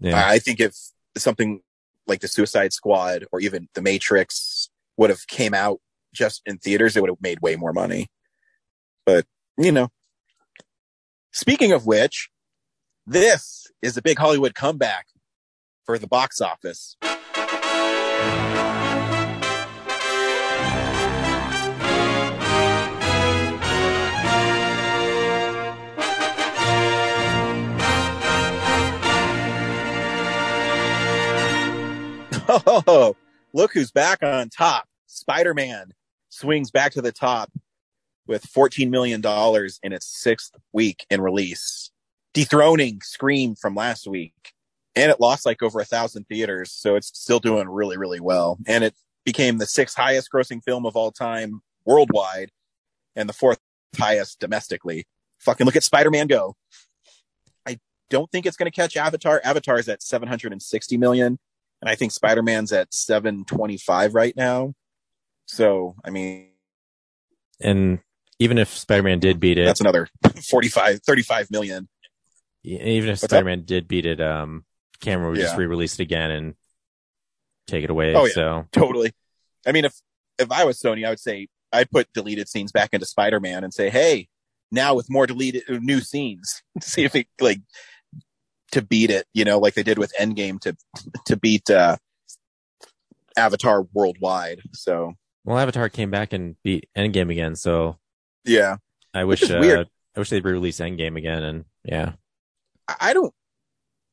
[0.00, 0.16] Yeah.
[0.16, 0.74] I I think if
[1.16, 1.60] something
[2.08, 5.80] like the Suicide Squad or even The Matrix would have came out
[6.14, 8.08] just in theaters, it would have made way more money.
[9.06, 9.88] But you know,
[11.32, 12.30] speaking of which,
[13.06, 15.06] this is a big Hollywood comeback
[15.84, 16.96] for the box office.
[32.66, 33.16] Oh,
[33.52, 34.88] look who's back on top.
[35.06, 35.92] Spider Man
[36.28, 37.50] swings back to the top
[38.26, 39.22] with $14 million
[39.82, 41.90] in its sixth week in release,
[42.34, 44.52] dethroning Scream from last week.
[44.94, 48.58] And it lost like over a thousand theaters, so it's still doing really, really well.
[48.66, 48.94] And it
[49.24, 52.50] became the sixth highest grossing film of all time worldwide
[53.14, 53.58] and the fourth
[53.96, 55.06] highest domestically.
[55.38, 56.56] Fucking look at Spider Man go.
[57.66, 57.78] I
[58.10, 59.40] don't think it's going to catch Avatar.
[59.44, 61.38] Avatar's at 760 million
[61.80, 64.74] and I think Spider Man's at 725 right now.
[65.46, 66.50] So, I mean,
[67.60, 68.00] and
[68.38, 70.08] even if Spider-Man did beat it, that's another
[70.48, 71.88] 45, 35 million.
[72.62, 74.64] Even if Spider-Man did beat it, um,
[75.00, 76.54] Cameron would just re-release it again and
[77.66, 78.14] take it away.
[78.14, 78.32] Oh, yeah.
[78.32, 79.12] So Totally.
[79.66, 79.94] I mean, if,
[80.38, 83.64] if I was Sony, I would say I'd put deleted scenes back into Spider Man
[83.64, 84.28] and say, Hey,
[84.70, 87.60] now with more deleted new scenes, see if it like
[88.72, 90.76] to beat it, you know, like they did with Endgame to,
[91.26, 91.96] to beat, uh,
[93.36, 94.60] Avatar worldwide.
[94.72, 97.56] So well, Avatar came back and beat Endgame again.
[97.56, 97.96] So
[98.44, 98.76] yeah,
[99.14, 99.84] I wish, uh.
[100.16, 101.42] I wish they'd re-release Endgame again.
[101.42, 102.12] And yeah,
[103.00, 103.32] I don't.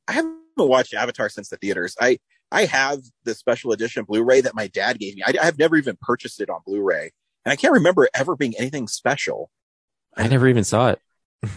[0.08, 1.96] I haven't watched Avatar since the theaters.
[2.00, 2.20] I
[2.52, 5.24] I have the special edition Blu-ray that my dad gave me.
[5.26, 7.12] I, I have never even purchased it on Blu-ray,
[7.44, 9.50] and I can't remember it ever being anything special.
[10.16, 11.02] I never even saw it.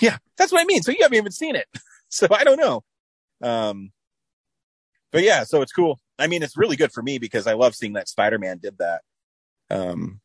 [0.00, 0.82] yeah, that's what I mean.
[0.82, 1.66] So you haven't even seen it,
[2.18, 2.82] so I don't know.
[3.42, 3.92] Um,
[5.10, 6.00] but yeah, so it's cool.
[6.18, 9.02] I mean, it's really good for me because I love seeing that Spider-Man did that.
[9.70, 10.20] Um,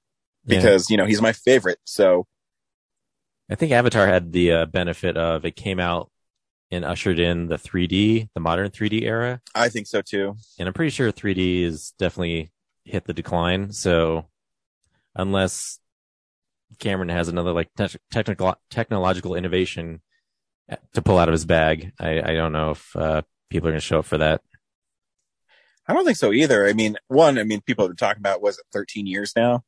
[0.46, 0.60] Yeah.
[0.60, 1.80] because you know he's my favorite.
[1.86, 2.28] So
[3.50, 6.12] I think Avatar had the uh, benefit of it came out
[6.70, 9.42] and ushered in the 3D, the modern 3D era.
[9.56, 10.36] I think so too.
[10.60, 12.52] And I'm pretty sure 3D is definitely
[12.84, 13.72] hit the decline.
[13.72, 14.26] So
[15.16, 15.80] unless
[16.80, 20.02] Cameron has another like te- technical, technological innovation
[20.94, 23.80] to pull out of his bag, I, I don't know if, uh, people are going
[23.80, 24.42] to show up for that.
[25.88, 26.68] I don't think so either.
[26.68, 29.64] I mean, one, I mean, people have been talking about was it 13 years now.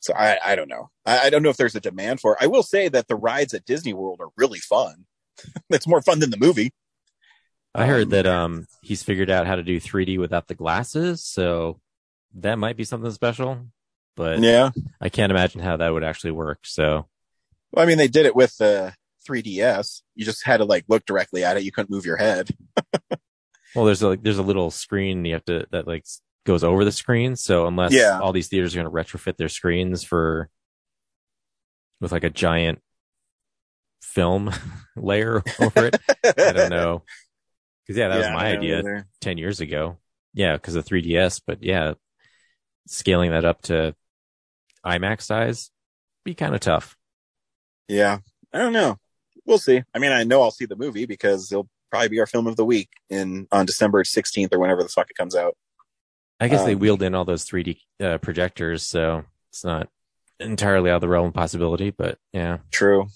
[0.00, 0.90] So I, I don't know.
[1.06, 2.38] I, I don't know if there's a demand for it.
[2.40, 5.04] I will say that the rides at Disney World are really fun.
[5.70, 6.72] it's more fun than the movie.
[7.74, 11.24] I heard Um, that, um, he's figured out how to do 3D without the glasses.
[11.24, 11.80] So
[12.34, 13.68] that might be something special,
[14.16, 14.70] but Yeah.
[15.00, 16.66] I can't imagine how that would actually work.
[16.66, 17.06] So
[17.70, 18.94] Well, I mean, they did it with the
[19.28, 20.02] 3DS.
[20.14, 21.62] You just had to like look directly at it.
[21.64, 22.50] You couldn't move your head.
[23.74, 26.04] Well, there's a, like there's a little screen you have to that like
[26.44, 27.36] goes over the screen.
[27.36, 28.20] So unless Yeah.
[28.20, 30.50] all these theaters are going to retrofit their screens for
[31.98, 32.80] with like a giant
[34.02, 34.52] film
[34.96, 37.02] layer over it, I don't know.
[37.86, 39.06] Because yeah, that was Yeah, I my idea either.
[39.22, 39.96] ten years ago.
[40.34, 41.40] Yeah, because of 3DS.
[41.46, 41.94] But yeah,
[42.86, 43.94] scaling that up to
[44.84, 45.70] IMAX size
[46.26, 46.94] be kind of tough.
[47.88, 48.18] Yeah,
[48.52, 48.98] I don't know.
[49.46, 49.82] We'll see.
[49.94, 52.56] I mean, I know I'll see the movie because it'll probably be our film of
[52.56, 55.56] the week in on December 16th or whenever the fuck it comes out.
[56.40, 59.88] I guess they Um, wheeled in all those 3D uh, projectors, so it's not
[60.40, 61.90] entirely out of the realm of possibility.
[61.90, 63.06] But yeah, True.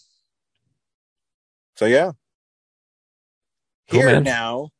[1.76, 2.12] So yeah.
[3.90, 4.22] Cool, Here man.
[4.24, 4.70] now.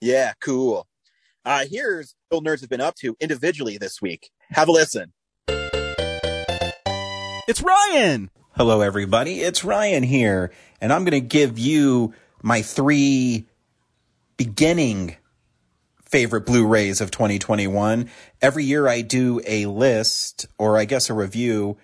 [0.00, 0.86] Yeah, cool.
[1.44, 4.30] Uh here's what nerds have been up to individually this week.
[4.50, 5.12] Have a listen.
[7.46, 8.30] It's Ryan.
[8.56, 9.40] Hello, everybody.
[9.40, 13.48] It's Ryan here, and I'm going to give you my three
[14.36, 15.16] beginning
[16.04, 18.08] favorite Blu-rays of 2021.
[18.40, 21.78] Every year I do a list, or I guess a review,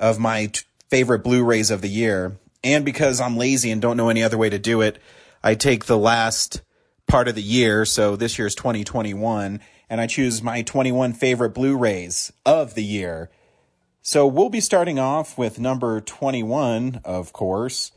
[0.00, 2.36] of my t- favorite Blu-rays of the year.
[2.64, 4.98] And because I'm lazy and don't know any other way to do it,
[5.44, 6.60] I take the last
[7.06, 12.32] part of the year, so this year's 2021, and I choose my 21 favorite Blu-rays
[12.44, 13.30] of the year.
[14.08, 17.90] So we'll be starting off with number 21, of course,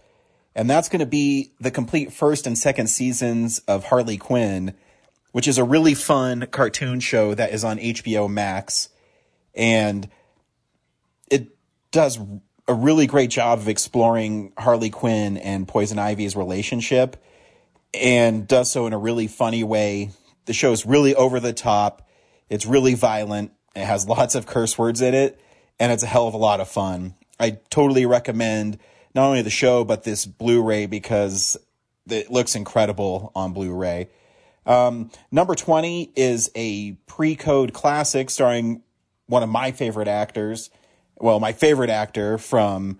[0.55, 4.73] and that's going to be the complete first and second seasons of Harley Quinn,
[5.33, 8.89] which is a really fun cartoon show that is on HBO Max.
[9.53, 10.09] And
[11.29, 11.55] it
[11.91, 12.17] does
[12.67, 17.23] a really great job of exploring Harley Quinn and Poison Ivy's relationship
[17.93, 20.09] and does so in a really funny way.
[20.45, 22.09] The show is really over the top.
[22.49, 23.51] It's really violent.
[23.75, 25.39] It has lots of curse words in it,
[25.79, 27.15] and it's a hell of a lot of fun.
[27.39, 28.79] I totally recommend
[29.15, 31.57] not only the show, but this Blu ray because
[32.09, 34.09] it looks incredible on Blu ray.
[34.65, 38.83] Um, number 20 is a pre code classic starring
[39.27, 40.69] one of my favorite actors.
[41.17, 42.99] Well, my favorite actor from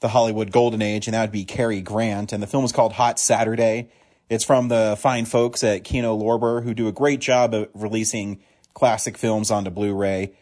[0.00, 2.32] the Hollywood Golden Age, and that would be Cary Grant.
[2.32, 3.90] And the film is called Hot Saturday.
[4.28, 8.40] It's from the fine folks at Kino Lorber who do a great job of releasing
[8.72, 10.34] classic films onto Blu-ray.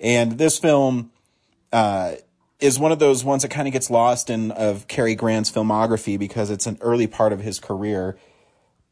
[0.00, 1.10] And this film
[1.72, 2.14] uh,
[2.60, 6.18] is one of those ones that kind of gets lost in of Cary Grant's filmography
[6.18, 8.16] because it's an early part of his career.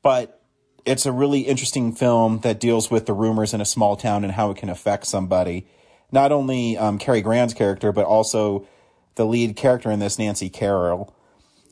[0.02, 0.42] But
[0.84, 4.32] it's a really interesting film that deals with the rumors in a small town and
[4.32, 5.66] how it can affect somebody.
[6.10, 8.66] Not only um, Cary Grant's character, but also
[9.14, 11.14] the lead character in this, Nancy Carroll.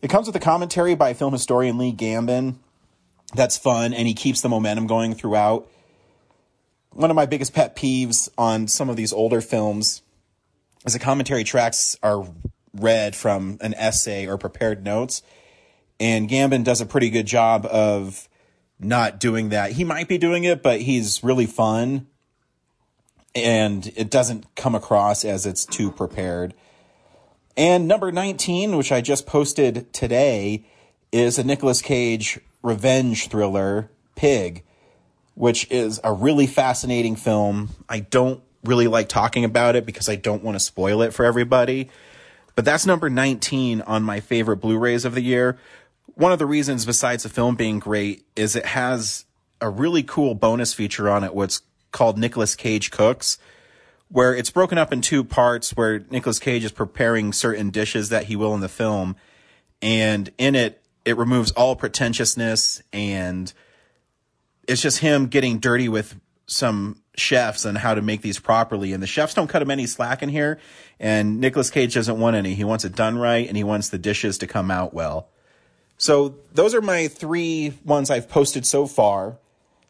[0.00, 2.56] It comes with a commentary by film historian Lee Gambin.
[3.34, 5.68] That's fun, and he keeps the momentum going throughout.
[6.90, 10.02] One of my biggest pet peeves on some of these older films
[10.88, 12.26] is the commentary tracks are
[12.74, 15.22] read from an essay or prepared notes.
[16.00, 18.28] And Gambin does a pretty good job of
[18.80, 19.72] not doing that.
[19.72, 22.06] He might be doing it, but he's really fun.
[23.34, 26.54] And it doesn't come across as it's too prepared.
[27.56, 30.64] And number 19, which I just posted today,
[31.12, 34.64] is a Nicolas Cage revenge thriller, Pig,
[35.34, 37.70] which is a really fascinating film.
[37.88, 41.24] I don't really like talking about it because I don't want to spoil it for
[41.24, 41.90] everybody.
[42.54, 45.58] But that's number 19 on my favorite Blu-rays of the year.
[46.14, 49.26] One of the reasons, besides the film being great, is it has
[49.60, 53.38] a really cool bonus feature on it, what's called Nicolas Cage Cooks,
[54.08, 58.24] where it's broken up in two parts where Nicolas Cage is preparing certain dishes that
[58.24, 59.16] he will in the film.
[59.80, 63.52] And in it, it removes all pretentiousness and
[64.66, 68.92] it's just him getting dirty with some chefs on how to make these properly.
[68.92, 70.58] And the chefs don't cut him any slack in here.
[70.98, 72.54] And Nicolas Cage doesn't want any.
[72.54, 75.28] He wants it done right and he wants the dishes to come out well.
[75.96, 79.38] So those are my three ones I've posted so far.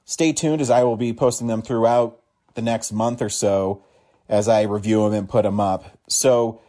[0.05, 2.21] Stay tuned as I will be posting them throughout
[2.55, 3.85] the next month or so
[4.29, 5.99] as I review them and put them up.
[6.09, 6.61] So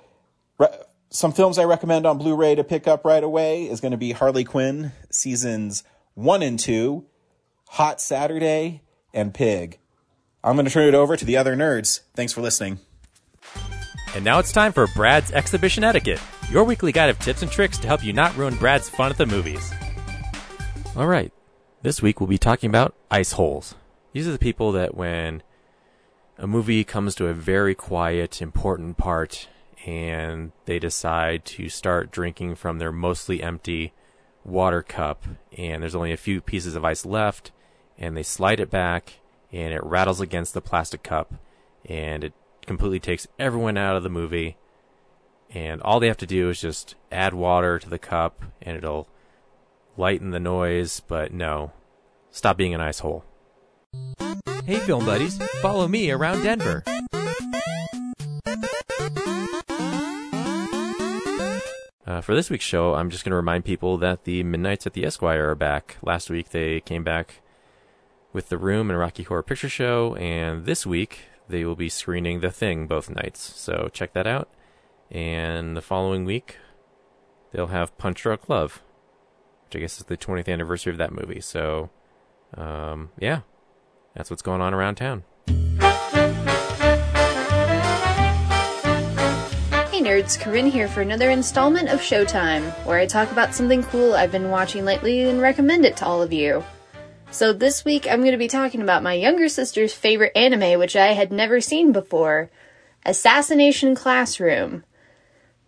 [0.57, 0.67] re-
[1.09, 4.11] some films I recommend on Blu-ray to pick up right away is going to be
[4.11, 5.83] Harley Quinn seasons
[6.15, 7.05] one and two,
[7.69, 8.81] Hot Saturday,
[9.13, 9.79] and Pig.
[10.43, 11.99] I'm going to turn it over to the other nerds.
[12.15, 12.79] Thanks for listening.
[14.15, 17.77] And now it's time for Brad's Exhibition Etiquette, your weekly guide of tips and tricks
[17.79, 19.71] to help you not ruin Brad's fun at the movies.
[20.95, 21.31] All right,
[21.81, 23.75] this week we'll be talking about ice holes.
[24.13, 25.43] These are the people that when
[26.37, 29.49] a movie comes to a very quiet, important part
[29.85, 33.93] and they decide to start drinking from their mostly empty
[34.45, 35.25] water cup
[35.57, 37.51] and there's only a few pieces of ice left
[37.97, 39.19] and they slide it back
[39.51, 41.33] and it rattles against the plastic cup
[41.85, 42.33] and it
[42.65, 44.57] completely takes everyone out of the movie
[45.51, 49.07] and all they have to do is just add water to the cup, and it'll
[49.97, 50.99] lighten the noise.
[50.99, 51.71] But no,
[52.29, 53.25] stop being an ice hole.
[54.65, 56.83] Hey, film buddies, follow me around Denver.
[62.05, 64.93] Uh, for this week's show, I'm just going to remind people that the Midnights at
[64.93, 65.97] the Esquire are back.
[66.03, 67.41] Last week they came back
[68.31, 72.39] with The Room and Rocky Horror Picture Show, and this week they will be screening
[72.39, 73.39] The Thing both nights.
[73.39, 74.49] So check that out.
[75.09, 76.57] And the following week,
[77.51, 78.83] they'll have Punch Drunk Love,
[79.65, 81.41] which I guess is the 20th anniversary of that movie.
[81.41, 81.89] So,
[82.55, 83.41] um, yeah,
[84.13, 85.23] that's what's going on around town.
[89.89, 94.13] Hey nerds, Corinne here for another installment of Showtime, where I talk about something cool
[94.13, 96.63] I've been watching lately and recommend it to all of you.
[97.31, 100.95] So this week I'm going to be talking about my younger sister's favorite anime, which
[100.95, 102.49] I had never seen before
[103.05, 104.83] Assassination Classroom.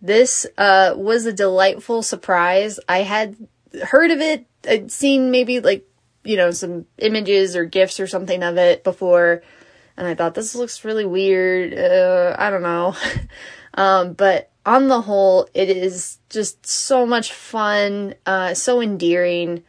[0.00, 2.80] This uh, was a delightful surprise.
[2.88, 3.36] I had
[3.84, 5.88] heard of it, I'd seen maybe like,
[6.24, 9.42] you know, some images or gifs or something of it before,
[9.96, 11.74] and I thought this looks really weird.
[11.74, 12.96] Uh, I don't know.
[13.74, 19.62] um, but on the whole, it is just so much fun, uh, so endearing.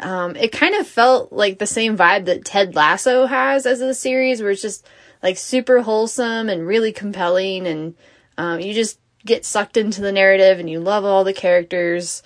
[0.00, 3.94] Um, it kind of felt like the same vibe that Ted Lasso has as a
[3.94, 4.86] series, where it's just
[5.22, 7.94] like super wholesome and really compelling, and
[8.38, 12.22] um, you just get sucked into the narrative and you love all the characters.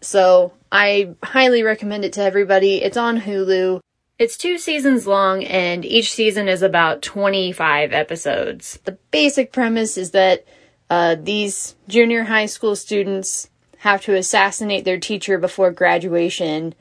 [0.00, 2.82] So I highly recommend it to everybody.
[2.82, 3.80] It's on Hulu.
[4.18, 8.78] It's two seasons long and each season is about 25 episodes.
[8.84, 10.44] The basic premise is that
[10.88, 13.48] uh, these junior high school students
[13.78, 16.74] have to assassinate their teacher before graduation.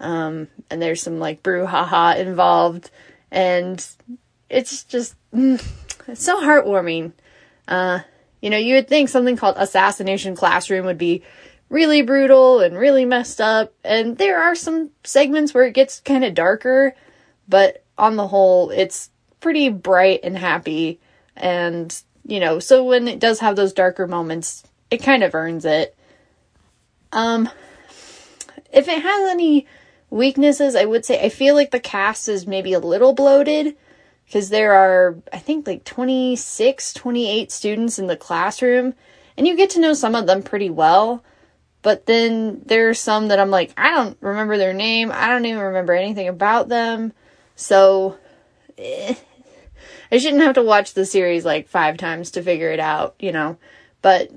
[0.00, 2.90] Um, and there's some like brouhaha involved.
[3.30, 3.84] And
[4.48, 5.64] it's just, mm,
[6.08, 7.12] it's so heartwarming.
[7.66, 8.00] Uh,
[8.40, 11.22] you know, you would think something called Assassination Classroom would be
[11.68, 16.24] really brutal and really messed up, and there are some segments where it gets kind
[16.24, 16.94] of darker,
[17.48, 21.00] but on the whole, it's pretty bright and happy.
[21.36, 21.94] And,
[22.24, 25.96] you know, so when it does have those darker moments, it kind of earns it.
[27.12, 27.48] Um,
[28.72, 29.66] if it has any
[30.10, 33.76] weaknesses, I would say I feel like the cast is maybe a little bloated
[34.24, 38.94] because there are, I think, like 26, 28 students in the classroom,
[39.36, 41.22] and you get to know some of them pretty well.
[41.82, 45.12] But then there are some that I'm like, I don't remember their name.
[45.12, 47.12] I don't even remember anything about them.
[47.54, 48.18] So,
[48.76, 49.14] eh,
[50.10, 53.30] I shouldn't have to watch the series like five times to figure it out, you
[53.30, 53.56] know.
[54.02, 54.32] But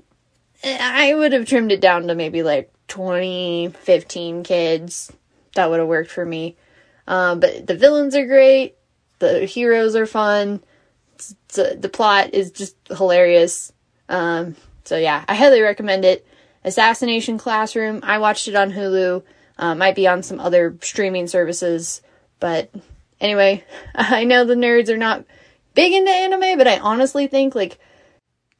[0.61, 5.11] eh, I would have trimmed it down to maybe like 20, 15 kids.
[5.55, 6.55] That would have worked for me.
[7.07, 8.75] Um, but the villains are great.
[9.19, 10.61] The heroes are fun.
[11.15, 13.73] It's, it's, the plot is just hilarious.
[14.07, 16.25] Um, so yeah, I highly recommend it.
[16.63, 18.01] Assassination Classroom.
[18.03, 19.23] I watched it on Hulu.
[19.57, 22.01] Uh, might be on some other streaming services,
[22.39, 22.71] but
[23.19, 23.63] anyway,
[23.95, 25.25] I know the nerds are not
[25.73, 27.77] big into anime, but I honestly think like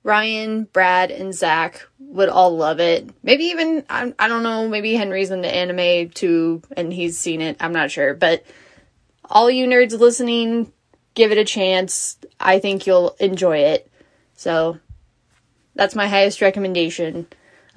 [0.04, 3.10] Ryan, Brad, and Zach would all love it.
[3.24, 4.68] Maybe even I, I don't know.
[4.68, 7.58] Maybe Henry's into anime too, and he's seen it.
[7.60, 8.44] I'm not sure, but
[9.26, 10.72] all you nerds listening,
[11.14, 12.18] give it a chance.
[12.40, 13.92] I think you'll enjoy it.
[14.36, 14.80] So
[15.76, 17.28] that's my highest recommendation.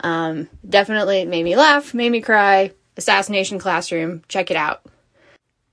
[0.00, 2.72] Um, definitely made me laugh, made me cry.
[2.96, 4.82] Assassination Classroom, check it out.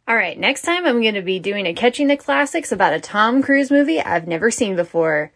[0.08, 3.00] All right, next time I'm going to be doing a Catching the Classics about a
[3.00, 5.32] Tom Cruise movie I've never seen before.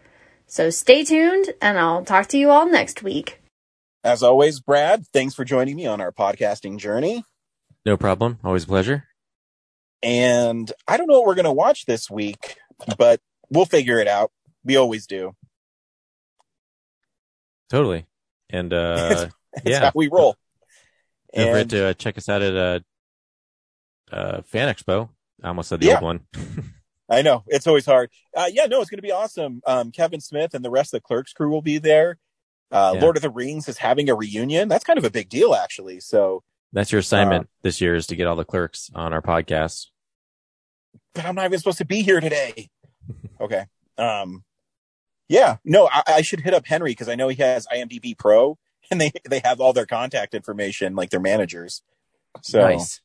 [0.54, 3.42] So stay tuned, and I'll talk to you all next week.
[4.04, 7.24] As always, Brad, thanks for joining me on our podcasting journey.
[7.88, 8.38] No problem.
[8.44, 9.06] Always a pleasure.
[10.04, 12.58] And I don't know what we're going to watch this week,
[13.00, 14.32] but we'll figure it out.
[14.64, 15.32] We always do.
[17.72, 18.06] Totally.
[18.52, 20.36] And uh That's yeah, how we roll.
[21.34, 22.80] Don't forget to uh, check us out at uh,
[24.16, 25.10] uh, Fan Expo.
[25.42, 25.96] I almost said the Yeah.
[25.96, 26.20] old one.
[27.14, 28.10] I know it's always hard.
[28.36, 29.62] Uh, yeah, no, it's going to be awesome.
[29.66, 32.18] Um, Kevin Smith and the rest of the Clerks crew will be there.
[32.72, 33.02] Uh, Yeah.
[33.02, 34.68] Lord of the Rings is having a reunion.
[34.68, 36.00] That's kind of a big deal, actually.
[36.00, 39.88] So, That's your assignment this year is to get all the clerks on our podcast.
[41.14, 42.70] but I'm not even supposed to be here today.
[43.42, 43.66] okay.
[43.98, 44.44] Um,
[45.30, 48.58] yeah, no, I, I should hit up Henry because I know he has IMDb Pro
[48.92, 51.82] and they they have all their contact information, like their managers.
[52.42, 53.02] So, Nice.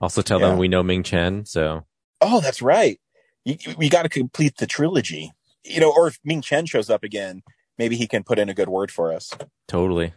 [0.00, 0.48] Also tell Yeah.
[0.48, 1.44] them we know Ming Chen.
[1.46, 1.84] So
[2.20, 3.00] oh, that's right.
[3.44, 5.32] You, we got to complete the trilogy,
[5.64, 5.92] you know.
[5.94, 7.42] Or if Ming Chen shows up again,
[7.78, 9.32] maybe he can put in a good word for us.
[9.68, 10.12] totally.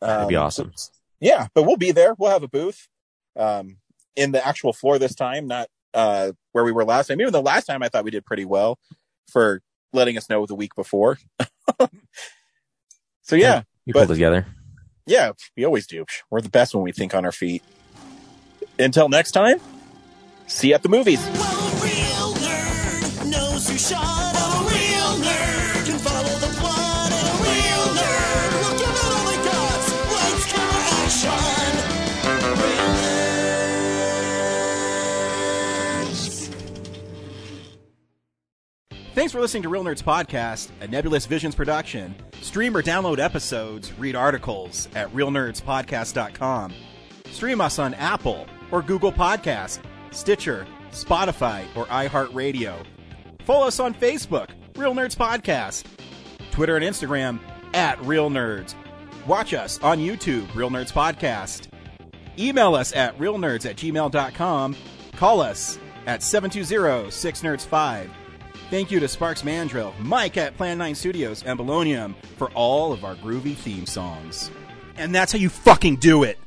[0.00, 0.72] That'd be Um, awesome.
[1.20, 2.14] yeah, but we'll be there.
[2.18, 2.88] We'll have a booth
[3.36, 3.78] um,
[4.16, 7.20] in the actual floor this time, not uh, where we were last time.
[7.20, 8.78] Even the last time, I thought we did pretty well
[9.30, 9.60] for
[9.92, 11.18] letting us know the week before.
[13.22, 14.46] So yeah, You but pulled together.
[15.06, 16.06] yeah, we always do.
[16.30, 17.62] We're the best when we think on our feet.
[18.78, 19.60] Until next time,
[20.46, 21.20] see you at the movies.
[23.78, 24.02] Shot.
[24.02, 25.86] I'm a real nerd.
[25.86, 27.12] Can follow the plot.
[27.12, 29.68] And a real nerd will give it all got.
[31.08, 31.30] Action.
[32.58, 32.88] Real
[36.04, 36.54] nerds.
[39.14, 42.14] Thanks for listening to Real Nerds Podcast, a Nebulous Visions production.
[42.40, 46.72] Stream or download episodes, read articles at realnerdspodcast.com.
[47.30, 49.80] Stream us on Apple or Google Podcast,
[50.12, 52.74] Stitcher, Spotify, or iHeartRadio.
[53.48, 55.84] Follow us on Facebook, Real Nerds Podcast,
[56.50, 57.40] Twitter and Instagram
[57.72, 58.74] at Real Nerds.
[59.26, 61.68] Watch us on YouTube, Real Nerds Podcast.
[62.38, 64.76] Email us at realnerds at gmail.com.
[65.16, 68.10] Call us at 720-6nerds5.
[68.68, 73.02] Thank you to Sparks Mandrill, Mike at Plan 9 Studios, and Bolognium for all of
[73.02, 74.50] our groovy theme songs.
[74.98, 76.38] And that's how you fucking do it!